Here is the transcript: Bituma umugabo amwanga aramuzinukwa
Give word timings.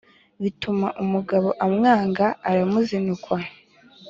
Bituma 0.43 0.87
umugabo 1.03 1.47
amwanga 1.65 2.25
aramuzinukwa 2.49 3.37